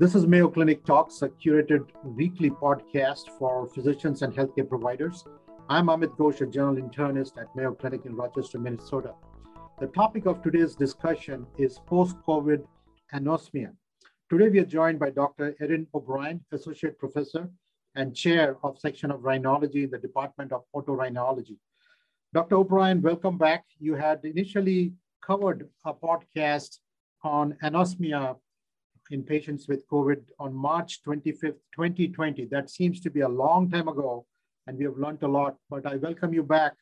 [0.00, 5.26] This is Mayo Clinic Talks, a curated weekly podcast for physicians and healthcare providers.
[5.68, 9.12] I'm Amit Ghosh, a general internist at Mayo Clinic in Rochester, Minnesota.
[9.78, 12.64] The topic of today's discussion is post COVID
[13.12, 13.72] anosmia.
[14.30, 15.54] Today, we are joined by Dr.
[15.60, 17.50] Erin O'Brien, Associate Professor
[17.94, 21.58] and Chair of Section of Rhinology in the Department of Otorhinology.
[22.32, 22.58] Dr.
[22.58, 23.64] O'Brien, welcome back.
[23.80, 26.76] You had initially covered a podcast
[27.24, 28.36] on anosmia
[29.10, 32.44] in patients with COVID on March 25th, 2020.
[32.44, 34.26] That seems to be a long time ago,
[34.68, 36.74] and we have learned a lot, but I welcome you back,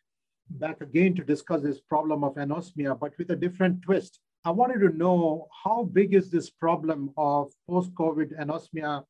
[0.50, 4.20] back again to discuss this problem of anosmia, but with a different twist.
[4.44, 9.02] I wanted to know how big is this problem of post-COVID anosmia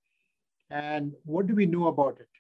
[0.71, 2.38] and what do we know about it?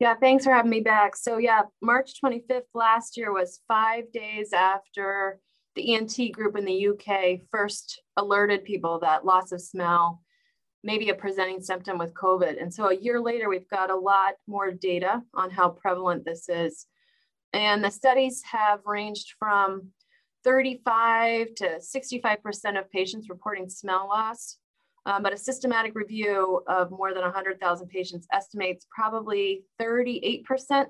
[0.00, 1.14] Yeah, thanks for having me back.
[1.14, 5.38] So yeah, March 25th last year was five days after
[5.76, 10.22] the ENT group in the UK first alerted people that loss of smell
[10.82, 12.60] may be a presenting symptom with COVID.
[12.60, 16.48] And so a year later, we've got a lot more data on how prevalent this
[16.48, 16.86] is.
[17.52, 19.88] And the studies have ranged from
[20.44, 24.56] 35 to 65% of patients reporting smell loss.
[25.06, 30.86] Um, but a systematic review of more than 100,000 patients estimates probably 38%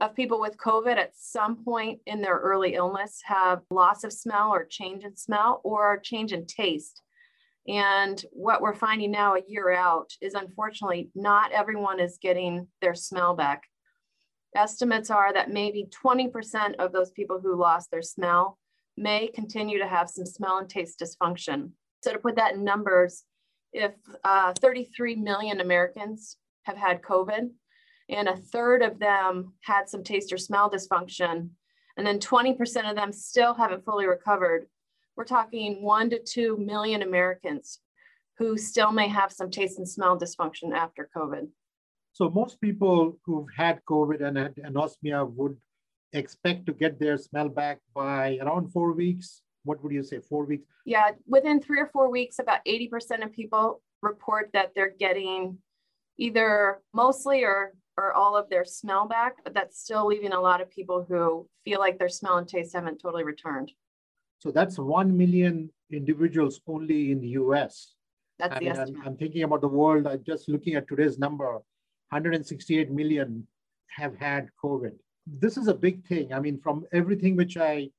[0.00, 4.50] of people with COVID at some point in their early illness have loss of smell
[4.50, 7.00] or change in smell or change in taste.
[7.66, 12.94] And what we're finding now a year out is unfortunately not everyone is getting their
[12.94, 13.62] smell back.
[14.54, 18.58] Estimates are that maybe 20% of those people who lost their smell
[18.96, 21.70] may continue to have some smell and taste dysfunction.
[22.02, 23.24] So, to put that in numbers,
[23.74, 27.50] if uh, 33 million Americans have had COVID,
[28.08, 31.50] and a third of them had some taste or smell dysfunction,
[31.96, 34.66] and then 20% of them still haven't fully recovered.
[35.16, 37.80] We're talking one to two million Americans
[38.38, 41.48] who still may have some taste and smell dysfunction after COVID.
[42.12, 45.56] So most people who've had COVID and had anosmia would
[46.12, 49.42] expect to get their smell back by around four weeks.
[49.64, 50.66] What would you say, four weeks?
[50.84, 55.58] Yeah, within three or four weeks, about 80% of people report that they're getting
[56.18, 60.60] either mostly or or all of their smell back, but that's still leaving a lot
[60.60, 63.70] of people who feel like their smell and taste haven't totally returned.
[64.40, 67.94] So that's 1 million individuals only in the US.
[68.38, 69.00] That's I the mean, estimate.
[69.00, 70.06] I'm, I'm, thinking about the world.
[70.06, 71.52] I'm just looking at today's number
[72.10, 73.46] 168 million
[73.88, 74.92] have had COVID.
[75.26, 76.32] This is a big thing.
[76.32, 77.90] I mean, from everything which I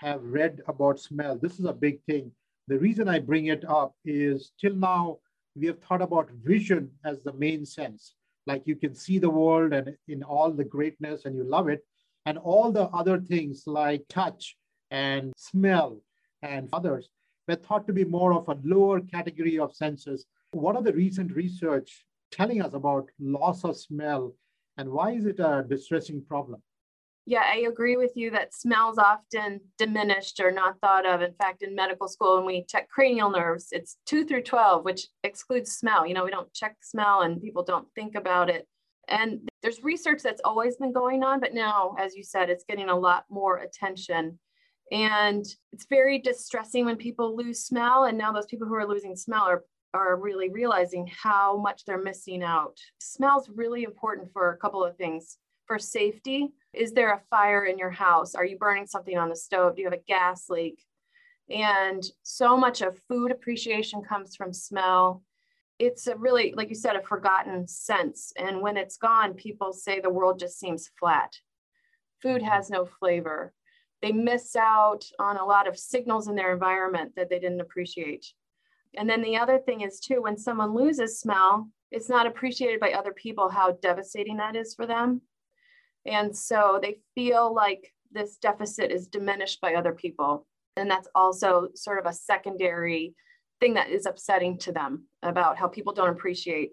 [0.00, 2.32] have read about smell, this is a big thing.
[2.68, 5.18] The reason I bring it up is till now,
[5.54, 8.14] we have thought about vision as the main sense.
[8.46, 11.84] Like you can see the world and in all the greatness and you love it.
[12.24, 14.56] And all the other things like touch
[14.90, 16.00] and smell
[16.42, 17.08] and others
[17.46, 20.26] were thought to be more of a lower category of senses.
[20.52, 24.34] What are the recent research telling us about loss of smell
[24.78, 26.62] and why is it a distressing problem
[27.30, 31.22] yeah, I agree with you that smells often diminished or not thought of.
[31.22, 35.06] In fact, in medical school, when we check cranial nerves, it's two through 12, which
[35.22, 36.04] excludes smell.
[36.04, 38.66] You know, we don't check smell and people don't think about it.
[39.06, 42.88] And there's research that's always been going on, but now, as you said, it's getting
[42.88, 44.36] a lot more attention.
[44.90, 48.06] And it's very distressing when people lose smell.
[48.06, 49.62] And now those people who are losing smell are,
[49.94, 52.76] are really realizing how much they're missing out.
[52.98, 55.38] Smell's really important for a couple of things
[55.70, 56.48] for safety.
[56.72, 58.34] Is there a fire in your house?
[58.34, 59.76] Are you burning something on the stove?
[59.76, 60.82] Do you have a gas leak?
[61.48, 65.22] And so much of food appreciation comes from smell.
[65.78, 68.32] It's a really, like you said, a forgotten sense.
[68.36, 71.36] And when it's gone, people say the world just seems flat.
[72.20, 73.54] Food has no flavor.
[74.02, 78.26] They miss out on a lot of signals in their environment that they didn't appreciate.
[78.96, 82.90] And then the other thing is, too, when someone loses smell, it's not appreciated by
[82.90, 85.20] other people how devastating that is for them.
[86.06, 90.46] And so they feel like this deficit is diminished by other people.
[90.76, 93.14] And that's also sort of a secondary
[93.60, 96.70] thing that is upsetting to them about how people don't appreciate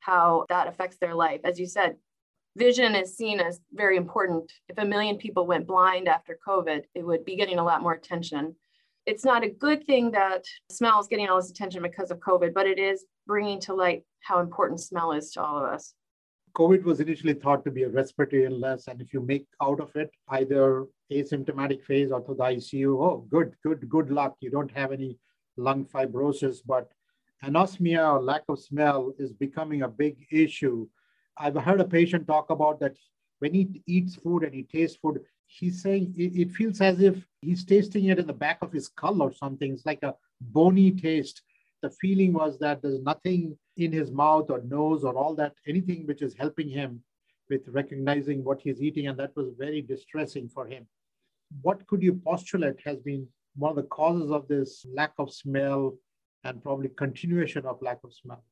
[0.00, 1.40] how that affects their life.
[1.44, 1.96] As you said,
[2.56, 4.52] vision is seen as very important.
[4.68, 7.94] If a million people went blind after COVID, it would be getting a lot more
[7.94, 8.54] attention.
[9.06, 12.52] It's not a good thing that smell is getting all this attention because of COVID,
[12.54, 15.94] but it is bringing to light how important smell is to all of us.
[16.58, 19.94] COVID was initially thought to be a respiratory illness, and if you make out of
[19.94, 24.36] it either asymptomatic phase or to the ICU, oh, good, good, good luck.
[24.40, 25.18] You don't have any
[25.56, 26.90] lung fibrosis, but
[27.44, 30.88] anosmia or lack of smell is becoming a big issue.
[31.36, 32.96] I've heard a patient talk about that
[33.38, 37.24] when he eats food and he tastes food, he's saying it, it feels as if
[37.40, 39.72] he's tasting it in the back of his skull or something.
[39.72, 41.40] It's like a bony taste.
[41.82, 46.06] The feeling was that there's nothing in his mouth or nose or all that, anything
[46.06, 47.02] which is helping him
[47.48, 49.06] with recognizing what he's eating.
[49.06, 50.86] And that was very distressing for him.
[51.62, 53.26] What could you postulate has been
[53.56, 55.96] one of the causes of this lack of smell
[56.44, 58.42] and probably continuation of lack of smell?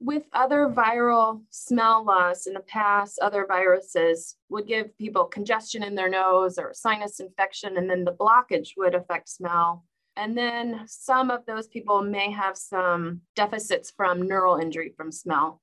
[0.00, 5.94] with other viral smell loss in the past, other viruses would give people congestion in
[5.94, 9.84] their nose or sinus infection, and then the blockage would affect smell.
[10.18, 15.62] And then some of those people may have some deficits from neural injury from smell.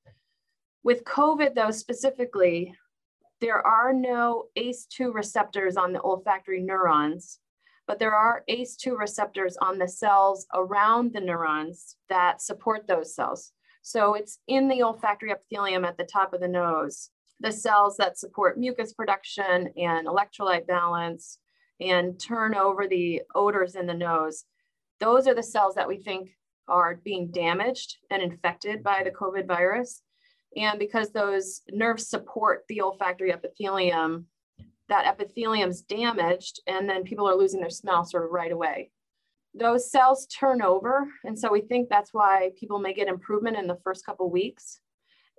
[0.81, 2.73] With COVID, though, specifically,
[3.41, 7.39] there are no ACE2 receptors on the olfactory neurons,
[7.85, 13.51] but there are ACE2 receptors on the cells around the neurons that support those cells.
[13.81, 17.09] So it's in the olfactory epithelium at the top of the nose,
[17.41, 21.39] the cells that support mucus production and electrolyte balance
[21.79, 24.45] and turn over the odors in the nose.
[24.99, 26.29] Those are the cells that we think
[26.67, 30.01] are being damaged and infected by the COVID virus.
[30.55, 34.27] And because those nerves support the olfactory epithelium,
[34.87, 38.91] that epithelium's damaged and then people are losing their smell sort of right away
[39.57, 41.07] those cells turn over.
[41.23, 44.79] And so we think that's why people may get improvement in the first couple weeks.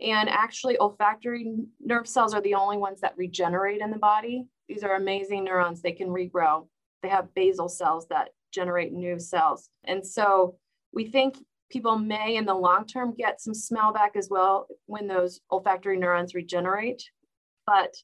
[0.00, 4.47] And actually, olfactory nerve cells are the only ones that regenerate in the body.
[4.69, 6.67] These are amazing neurons, they can regrow.
[7.03, 9.69] They have basal cells that generate new cells.
[9.85, 10.57] And so
[10.93, 11.37] we think
[11.71, 15.99] people may, in the long term, get some smell back as well when those olfactory
[15.99, 17.03] neurons regenerate.
[17.67, 17.95] But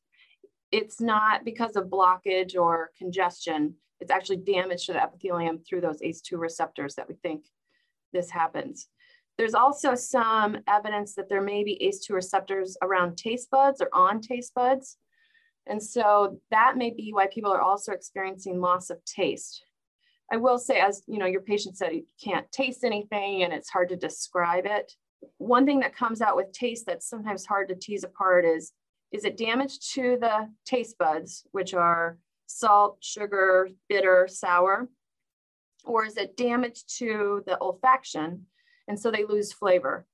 [0.70, 6.00] it's not because of blockage or congestion it's actually damage to the epithelium through those
[6.00, 7.46] ACE2 receptors that we think
[8.12, 8.88] this happens.
[9.38, 14.20] There's also some evidence that there may be ACE2 receptors around taste buds or on
[14.20, 14.98] taste buds.
[15.66, 19.64] And so that may be why people are also experiencing loss of taste.
[20.30, 23.70] I will say, as you know, your patient said you can't taste anything and it's
[23.70, 24.92] hard to describe it.
[25.38, 28.72] One thing that comes out with taste that's sometimes hard to tease apart is,
[29.12, 34.88] is it damage to the taste buds, which are salt, sugar, bitter, sour?
[35.84, 38.40] Or is it damage to the olfaction?
[38.88, 40.06] And so they lose flavor.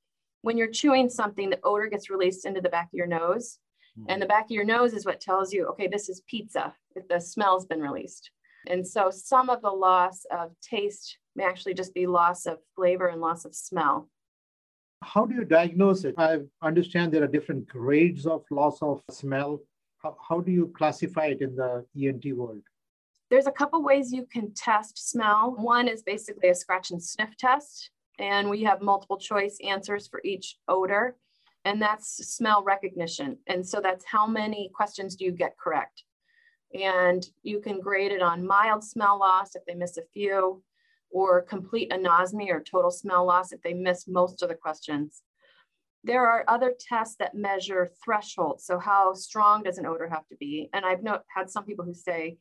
[0.43, 3.59] When you're chewing something, the odor gets released into the back of your nose.
[4.07, 7.09] And the back of your nose is what tells you, okay, this is pizza, if
[7.09, 8.31] the smell's been released.
[8.67, 13.09] And so some of the loss of taste may actually just be loss of flavor
[13.09, 14.09] and loss of smell.
[15.03, 16.15] How do you diagnose it?
[16.19, 19.61] I understand there are different grades of loss of smell.
[20.03, 22.63] How, how do you classify it in the ENT world?
[23.31, 25.55] There's a couple ways you can test smell.
[25.57, 30.21] One is basically a scratch and sniff test, and we have multiple choice answers for
[30.25, 31.17] each odor,
[31.69, 33.37] and that's smell recognition.
[33.47, 36.03] And so that's how many questions do you get correct?
[36.73, 40.63] And you can grade it on mild smell loss if they miss a few,
[41.11, 45.21] or complete anosmia or total smell loss if they miss most of the questions.
[46.05, 48.65] There are other tests that measure thresholds.
[48.65, 50.71] So how strong does an odor have to be?
[50.73, 51.05] And I've
[51.35, 52.39] had some people who say,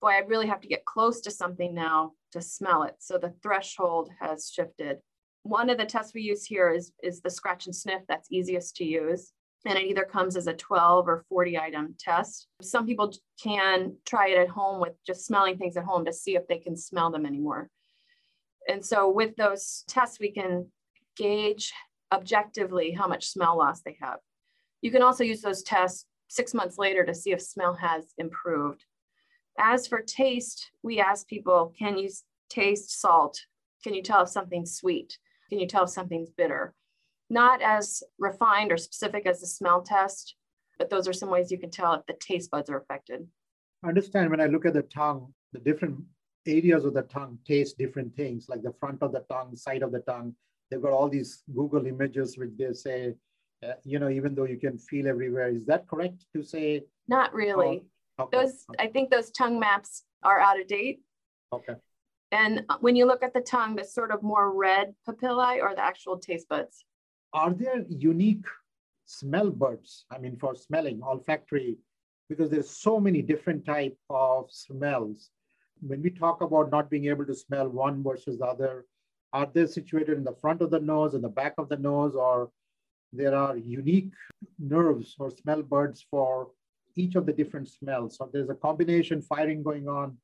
[0.00, 2.94] boy, I really have to get close to something now to smell it.
[3.00, 4.98] So the threshold has shifted.
[5.42, 8.76] One of the tests we use here is, is the scratch and sniff that's easiest
[8.76, 9.32] to use.
[9.66, 12.46] And it either comes as a 12 or 40 item test.
[12.62, 13.12] Some people
[13.42, 16.58] can try it at home with just smelling things at home to see if they
[16.58, 17.68] can smell them anymore.
[18.68, 20.66] And so with those tests, we can
[21.16, 21.72] gauge
[22.12, 24.18] objectively how much smell loss they have.
[24.80, 28.84] You can also use those tests six months later to see if smell has improved.
[29.58, 32.08] As for taste, we ask people, can you
[32.48, 33.40] taste salt?
[33.82, 35.18] Can you tell if something's sweet?
[35.48, 36.74] Can you tell if something's bitter?
[37.30, 40.34] Not as refined or specific as the smell test,
[40.78, 43.26] but those are some ways you can tell if the taste buds are affected.
[43.84, 46.00] I understand when I look at the tongue, the different
[46.46, 49.92] areas of the tongue taste different things, like the front of the tongue, side of
[49.92, 50.34] the tongue,
[50.70, 53.14] they've got all these Google images which they say,
[53.62, 55.48] uh, you know, even though you can feel everywhere.
[55.48, 56.84] Is that correct to say?
[57.08, 57.82] Not really.
[58.18, 58.38] Oh, okay.
[58.38, 58.84] Those, okay.
[58.84, 61.00] I think those tongue maps are out of date.
[61.52, 61.74] Okay.
[62.30, 65.74] And uh, when you look at the tongue, the sort of more red papillae or
[65.74, 66.84] the actual taste buds.
[67.32, 68.44] Are there unique
[69.06, 70.04] smell buds?
[70.10, 71.78] I mean, for smelling, olfactory,
[72.28, 75.30] because there's so many different type of smells.
[75.80, 78.84] When we talk about not being able to smell one versus the other,
[79.32, 82.14] are they situated in the front of the nose, in the back of the nose,
[82.14, 82.50] or
[83.12, 84.12] there are unique
[84.58, 86.48] nerves or smell buds for
[86.96, 88.16] each of the different smells.
[88.16, 90.16] So there's a combination firing going on.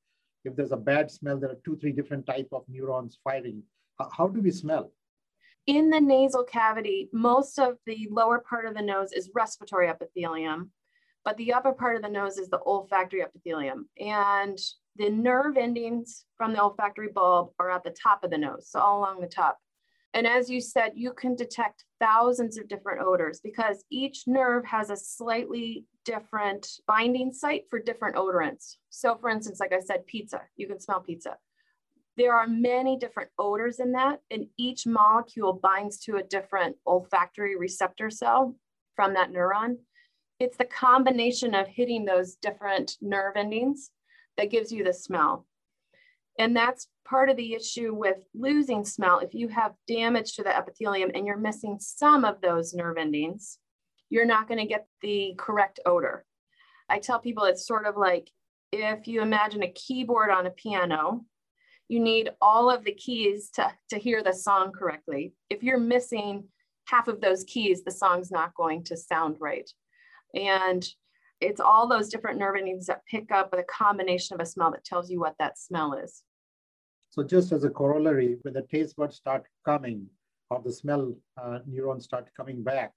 [0.45, 3.63] If there's a bad smell, there are two, three different type of neurons firing.
[3.99, 4.93] How, how do we smell?
[5.67, 10.71] In the nasal cavity, most of the lower part of the nose is respiratory epithelium,
[11.25, 13.89] but the upper part of the nose is the olfactory epithelium.
[13.99, 14.59] And
[14.97, 18.79] the nerve endings from the olfactory bulb are at the top of the nose, so
[18.79, 19.59] all along the top.
[20.15, 24.89] And as you said, you can detect thousands of different odors because each nerve has
[24.89, 28.77] a slightly different binding site for different odorants.
[28.91, 31.37] So, for instance, like I said, pizza, you can smell pizza.
[32.17, 37.59] There are many different odors in that, and each molecule binds to a different olfactory
[37.59, 38.55] receptor cell
[38.95, 39.79] from that neuron.
[40.39, 43.91] It's the combination of hitting those different nerve endings
[44.37, 45.45] that gives you the smell.
[46.39, 49.19] And that's part of the issue with losing smell.
[49.19, 53.59] If you have damage to the epithelium and you're missing some of those nerve endings,
[54.11, 56.25] you're not going to get the correct odor.
[56.89, 58.31] I tell people it's sort of like
[58.73, 61.25] if you imagine a keyboard on a piano,
[61.89, 65.35] you need all of the keys to, to hear the song correctly.
[65.51, 66.45] If you're missing
[66.87, 69.71] half of those keys, the song's not going to sound right.
[70.35, 70.87] And
[71.41, 74.71] it's all those different nerve endings that pick up with a combination of a smell
[74.71, 76.23] that tells you what that smell is.
[77.15, 80.09] So just as a corollary, when the taste buds start coming
[80.51, 82.93] or the smell uh, neurons start coming back,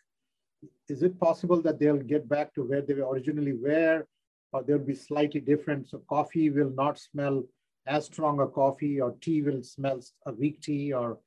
[0.90, 4.08] is it possible that they'll get back to where they originally were
[4.52, 5.88] or they'll be slightly different?
[5.88, 7.44] So coffee will not smell
[7.86, 11.20] as strong a coffee or tea will smell a weak tea or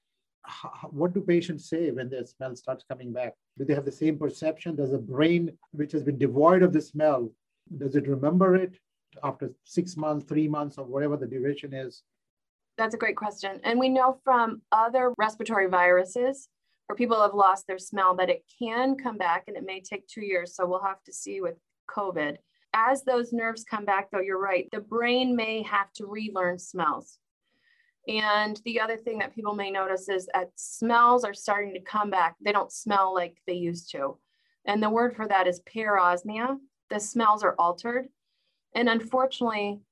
[0.90, 3.34] what do patients say when their smell starts coming back?
[3.56, 4.74] Do they have the same perception?
[4.74, 7.30] Does a brain which has been devoid of the smell,
[7.78, 8.72] does it remember it
[9.22, 12.02] after six months, three months, or whatever the duration is?
[12.80, 13.60] That's a great question.
[13.62, 16.48] And we know from other respiratory viruses
[16.86, 20.08] where people have lost their smell that it can come back and it may take
[20.08, 20.56] two years.
[20.56, 21.56] So we'll have to see with
[21.90, 22.38] COVID.
[22.72, 27.18] As those nerves come back, though, you're right, the brain may have to relearn smells.
[28.08, 32.08] And the other thing that people may notice is that smells are starting to come
[32.08, 32.36] back.
[32.40, 34.16] They don't smell like they used to.
[34.64, 36.56] And the word for that is parosmia.
[36.88, 38.08] The smells are altered.
[38.74, 39.82] And unfortunately,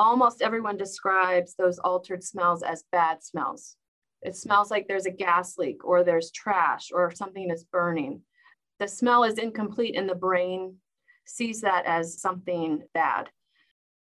[0.00, 3.76] almost everyone describes those altered smells as bad smells.
[4.22, 8.22] It smells like there's a gas leak or there's trash or something is burning.
[8.78, 10.76] The smell is incomplete and the brain
[11.26, 13.30] sees that as something bad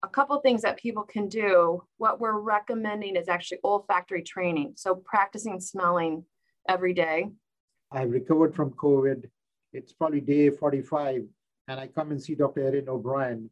[0.07, 1.83] a couple things that people can do.
[1.99, 4.75] What we're recommending is actually olfactory training.
[4.77, 6.25] So practicing smelling
[6.69, 7.31] every day.
[7.91, 9.29] I recovered from COVID.
[9.73, 11.25] It's probably day 45,
[11.69, 12.63] and I come and see Dr.
[12.63, 13.51] Erin O'Brien,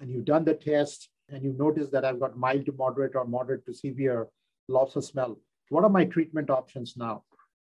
[0.00, 3.24] and you've done the test, and you notice that I've got mild to moderate or
[3.24, 4.28] moderate to severe
[4.68, 5.38] loss of smell.
[5.68, 7.24] What are my treatment options now?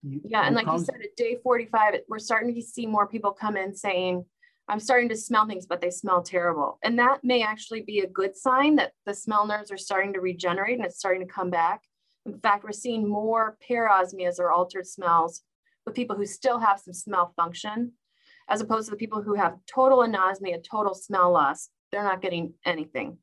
[0.03, 3.31] You, yeah, and like you said, at day 45, we're starting to see more people
[3.31, 4.25] come in saying,
[4.67, 6.79] I'm starting to smell things, but they smell terrible.
[6.83, 10.21] And that may actually be a good sign that the smell nerves are starting to
[10.21, 11.81] regenerate and it's starting to come back.
[12.25, 15.41] In fact, we're seeing more parosmias or altered smells
[15.85, 17.93] with people who still have some smell function,
[18.49, 21.69] as opposed to the people who have total anosmia, total smell loss.
[21.91, 23.19] They're not getting anything.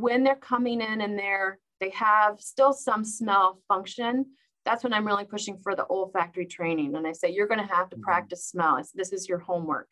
[0.00, 4.26] When they're coming in and they're they have still some smell function,
[4.64, 6.96] that's when I'm really pushing for the olfactory training.
[6.96, 8.02] And I say, you're going to have to mm-hmm.
[8.02, 8.82] practice smell.
[8.94, 9.88] This is your homework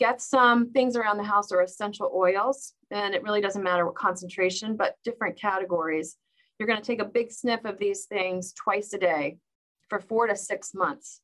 [0.00, 3.94] get some things around the house or essential oils, and it really doesn't matter what
[3.94, 6.16] concentration, but different categories.
[6.58, 9.36] You're going to take a big sniff of these things twice a day
[9.90, 11.20] for four to six months.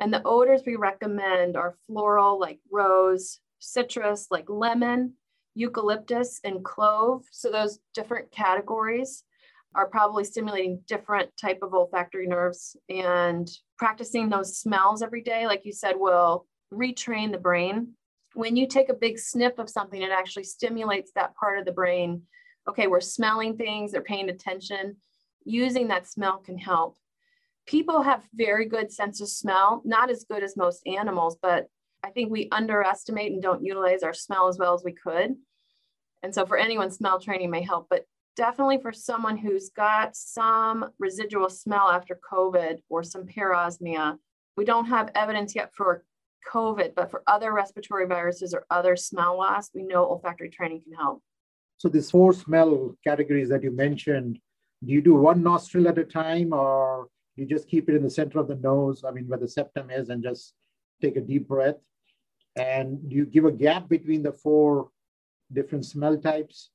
[0.00, 5.14] And the odors we recommend are floral, like rose, citrus, like lemon,
[5.56, 7.24] eucalyptus, and clove.
[7.32, 9.24] So those different categories
[9.74, 13.48] are probably stimulating different type of olfactory nerves and
[13.78, 17.94] practicing those smells every day, like you said, will retrain the brain.
[18.34, 21.72] When you take a big sniff of something, it actually stimulates that part of the
[21.72, 22.22] brain.
[22.68, 24.96] Okay, we're smelling things, they're paying attention.
[25.44, 26.98] Using that smell can help.
[27.66, 31.68] People have very good sense of smell, not as good as most animals, but
[32.04, 35.34] I think we underestimate and don't utilize our smell as well as we could.
[36.22, 38.04] And so for anyone, smell training may help, but
[38.36, 44.18] definitely for someone who's got some residual smell after COVID or some parosmia,
[44.56, 46.04] we don't have evidence yet for
[46.52, 50.94] COVID, but for other respiratory viruses or other smell loss, we know olfactory training can
[50.94, 51.22] help.
[51.78, 54.38] So these four smell categories that you mentioned,
[54.84, 58.10] do you do one nostril at a time or you just keep it in the
[58.10, 60.54] center of the nose, I mean, where the septum is, and just
[61.00, 61.76] take a deep breath?
[62.56, 64.88] And you give a gap between the four
[65.52, 66.70] different smell types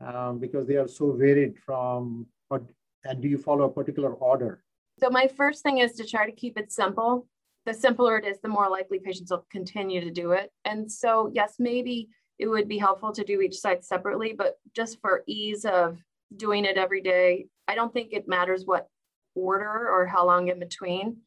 [0.00, 4.62] um, because they are so varied from, and do you follow a particular order?
[4.98, 7.26] So my first thing is to try to keep it simple
[7.66, 10.50] the simpler it is, the more likely patients will continue to do it.
[10.64, 12.08] And so, yes, maybe
[12.38, 15.98] it would be helpful to do each site separately, but just for ease of
[16.34, 18.86] doing it every day, I don't think it matters what
[19.34, 21.18] order or how long in between.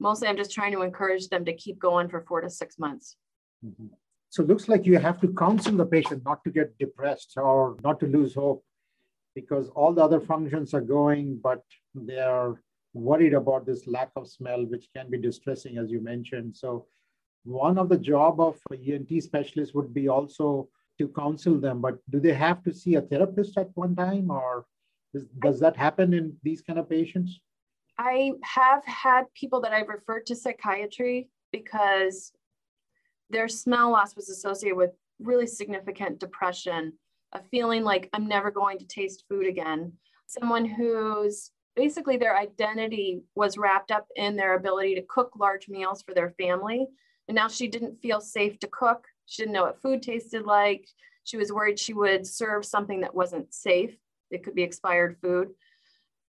[0.00, 3.16] Mostly, I'm just trying to encourage them to keep going for four to six months.
[3.64, 3.86] Mm-hmm.
[4.30, 7.76] So it looks like you have to counsel the patient not to get depressed or
[7.82, 8.62] not to lose hope
[9.34, 11.62] because all the other functions are going, but
[11.94, 12.60] they are
[12.92, 16.56] worried about this lack of smell, which can be distressing, as you mentioned.
[16.56, 16.86] So
[17.44, 22.20] one of the job of ENT specialist would be also to counsel them, but do
[22.20, 24.66] they have to see a therapist at one time or
[25.40, 27.40] does that happen in these kind of patients?
[27.98, 32.32] I have had people that I've referred to psychiatry because
[33.30, 34.90] their smell loss was associated with
[35.20, 36.92] really significant depression,
[37.32, 39.92] a feeling like I'm never going to taste food again.
[40.26, 46.02] Someone who's basically their identity was wrapped up in their ability to cook large meals
[46.02, 46.86] for their family.
[47.26, 49.06] And now she didn't feel safe to cook.
[49.26, 50.86] She didn't know what food tasted like.
[51.24, 53.96] She was worried she would serve something that wasn't safe.
[54.30, 55.48] It could be expired food.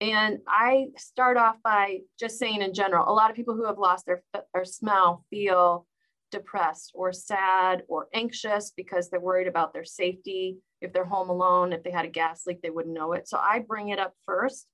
[0.01, 3.77] And I start off by just saying in general, a lot of people who have
[3.77, 5.85] lost their, their smell feel
[6.31, 10.57] depressed or sad or anxious because they're worried about their safety.
[10.79, 13.27] If they're home alone, if they had a gas leak, they wouldn't know it.
[13.27, 14.67] So I bring it up first.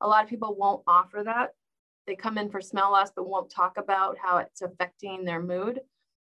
[0.00, 1.50] A lot of people won't offer that.
[2.06, 5.80] They come in for smell loss, but won't talk about how it's affecting their mood.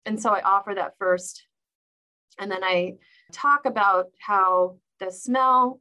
[0.05, 1.45] And so I offer that first.
[2.39, 2.95] And then I
[3.31, 5.79] talk about how the smell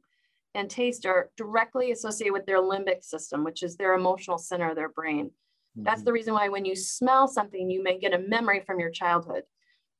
[0.53, 4.75] and taste are directly associated with their limbic system, which is their emotional center of
[4.75, 5.27] their brain.
[5.27, 5.83] Mm-hmm.
[5.83, 8.89] That's the reason why when you smell something, you may get a memory from your
[8.89, 9.43] childhood.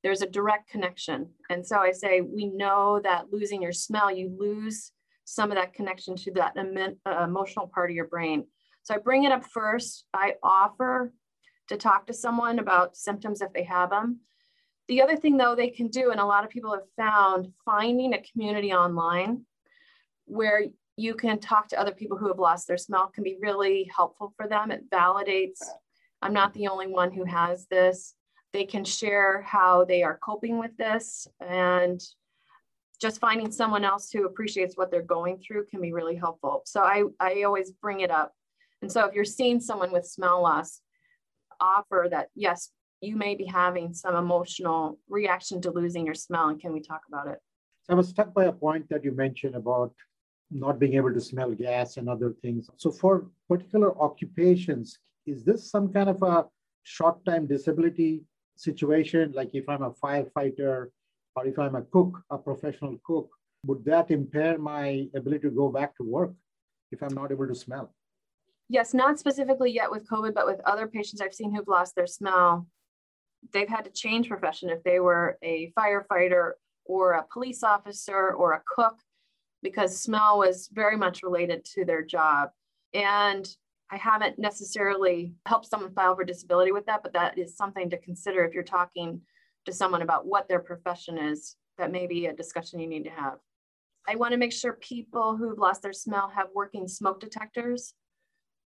[0.04, 1.30] There's a direct connection.
[1.50, 4.92] And so I say, we know that losing your smell, you lose
[5.26, 8.46] some of that connection to that uh, emotional part of your brain.
[8.84, 10.06] So I bring it up first.
[10.14, 11.14] I offer
[11.70, 14.22] to talk to someone about symptoms if they have them.
[14.88, 18.14] The other thing, though, they can do, and a lot of people have found finding
[18.14, 19.46] a community online
[20.26, 20.64] where
[20.98, 24.34] you can talk to other people who have lost their smell can be really helpful
[24.38, 24.72] for them.
[24.72, 25.62] It validates
[26.22, 28.14] I'm not the only one who has this.
[28.54, 32.02] They can share how they are coping with this and
[33.02, 36.62] just finding someone else who appreciates what they're going through can be really helpful.
[36.66, 38.34] So I, I always bring it up.
[38.82, 40.82] And so if you're seeing someone with smell loss,
[41.60, 42.70] offer that, yes,
[43.00, 46.50] you may be having some emotional reaction to losing your smell.
[46.50, 47.40] And can we talk about it?
[47.90, 49.94] I was struck by a point that you mentioned about
[50.52, 52.70] not being able to smell gas and other things.
[52.78, 56.46] So, for particular occupations, is this some kind of a
[56.84, 58.24] short time disability
[58.56, 59.32] situation?
[59.34, 60.88] Like if I'm a firefighter
[61.36, 63.30] or if I'm a cook, a professional cook,
[63.66, 66.34] would that impair my ability to go back to work
[66.92, 67.94] if I'm not able to smell?
[68.70, 72.08] Yes, not specifically yet with COVID, but with other patients I've seen who've lost their
[72.08, 72.68] smell,
[73.52, 74.70] they've had to change profession.
[74.70, 76.52] If they were a firefighter
[76.86, 79.00] or a police officer or a cook,
[79.62, 82.50] because smell was very much related to their job.
[82.94, 83.48] And
[83.92, 87.98] I haven't necessarily helped someone file for disability with that, but that is something to
[87.98, 89.22] consider if you're talking
[89.66, 91.56] to someone about what their profession is.
[91.78, 93.38] That may be a discussion you need to have.
[94.08, 97.94] I want to make sure people who've lost their smell have working smoke detectors.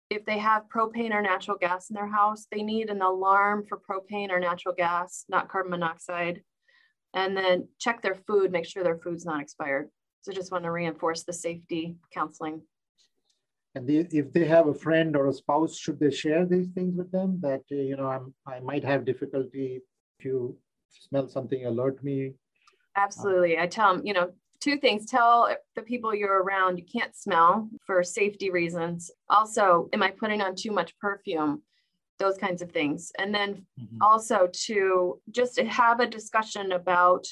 [0.09, 3.79] If they have propane or natural gas in their house, they need an alarm for
[3.79, 6.41] propane or natural gas, not carbon monoxide.
[7.13, 9.89] And then check their food, make sure their food's not expired.
[10.25, 12.63] So just want to reinforce the safety counseling.
[13.75, 16.95] And the, if they have a friend or a spouse, should they share these things
[16.97, 17.37] with them?
[17.41, 19.81] That uh, you know, I'm, I might have difficulty
[20.17, 20.57] if you
[20.89, 22.33] smell something, alert me.
[22.95, 25.05] Absolutely, I tell them, you know, two things.
[25.05, 29.11] Tell the people you're around you can't smell for safety reasons.
[29.29, 31.61] Also, am I putting on too much perfume?
[32.17, 33.11] Those kinds of things.
[33.19, 34.01] And then mm-hmm.
[34.01, 37.27] also to just have a discussion about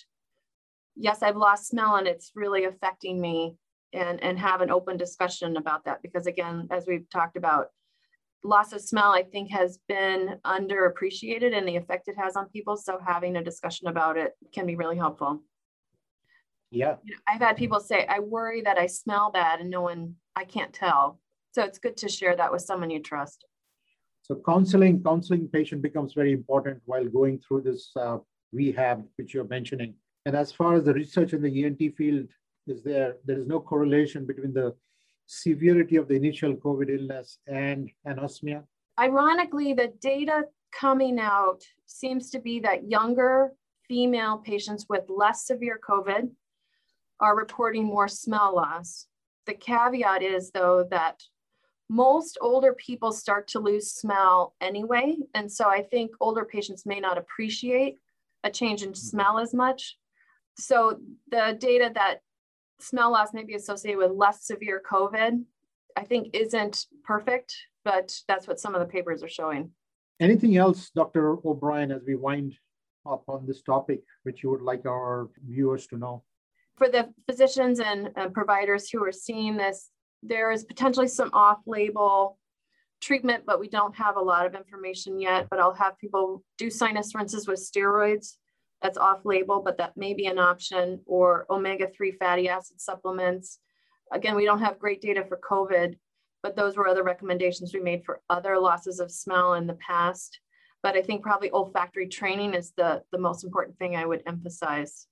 [0.95, 3.55] yes, I've lost smell and it's really affecting me
[3.93, 6.01] and, and have an open discussion about that.
[6.01, 7.67] Because again, as we've talked about,
[8.43, 12.75] loss of smell, I think has been underappreciated and the effect it has on people.
[12.75, 15.41] So having a discussion about it can be really helpful.
[16.71, 16.95] Yeah.
[17.27, 20.73] I've had people say, I worry that I smell bad and no one, I can't
[20.73, 21.19] tell.
[21.51, 23.45] So it's good to share that with someone you trust.
[24.23, 28.17] So counseling, counseling patient becomes very important while going through this uh,
[28.51, 29.95] rehab, which you're mentioning.
[30.25, 32.27] And as far as the research in the ENT field
[32.65, 34.73] is there, there is no correlation between the
[35.25, 38.63] severity of the initial COVID illness and anosmia.
[38.99, 43.53] Ironically, the data coming out seems to be that younger
[43.87, 46.29] female patients with less severe COVID
[47.19, 49.07] are reporting more smell loss.
[49.45, 51.21] The caveat is, though, that
[51.89, 55.17] most older people start to lose smell anyway.
[55.33, 57.97] And so I think older patients may not appreciate
[58.43, 59.97] a change in smell as much
[60.57, 62.19] so the data that
[62.79, 65.43] smell loss may be associated with less severe COVID,
[65.95, 69.71] I think isn't perfect, but that's what some of the papers are showing.
[70.19, 71.37] Anything else, Dr.
[71.47, 72.55] O'Brien, as we wind
[73.05, 76.23] up on this topic, which you would like our viewers to know?
[76.77, 79.89] For the physicians and uh, providers who are seeing this,
[80.21, 82.37] there is potentially some off label
[83.01, 85.47] treatment, but we don't have a lot of information yet.
[85.49, 88.37] But I'll have people do sinus rinses with steroids.
[88.83, 93.59] That's off label, but that may be an option, or omega 3 fatty acid supplements.
[94.11, 95.95] Again, we don't have great data for COVID,
[96.43, 100.39] but those were other recommendations we made for other losses of smell in the past.
[100.83, 105.07] But I think probably olfactory training is the, the most important thing I would emphasize.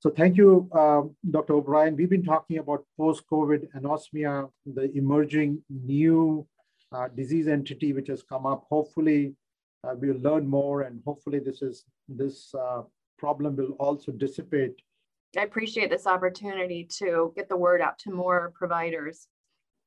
[0.00, 1.54] So thank you, um, Dr.
[1.54, 1.96] O'Brien.
[1.96, 6.46] We've been talking about post-COVID anosmia, the emerging new
[6.92, 8.66] uh, disease entity which has come up.
[8.68, 9.34] Hopefully,
[9.86, 12.82] uh, we'll learn more, and hopefully, this is this uh,
[13.18, 14.74] problem will also dissipate.
[15.36, 19.28] I appreciate this opportunity to get the word out to more providers.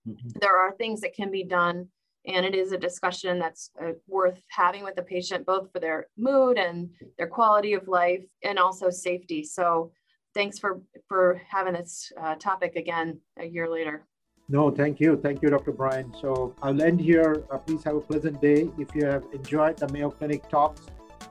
[0.08, 0.30] Mm-hmm.
[0.40, 1.88] There are things that can be done,
[2.26, 6.08] and it is a discussion that's uh, worth having with the patient, both for their
[6.18, 9.44] mood and their quality of life, and also safety.
[9.44, 9.92] So,
[10.34, 14.06] thanks for for having this uh, topic again a year later.
[14.52, 15.16] No, thank you.
[15.16, 15.72] Thank you, Dr.
[15.72, 16.12] Brian.
[16.20, 17.44] So I'll end here.
[17.52, 18.68] Uh, please have a pleasant day.
[18.80, 20.82] If you have enjoyed the Mayo Clinic Talks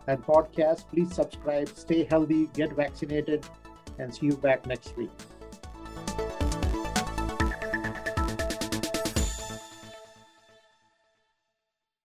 [0.07, 3.45] and podcast, please subscribe, stay healthy, get vaccinated,
[3.99, 5.11] and see you back next week.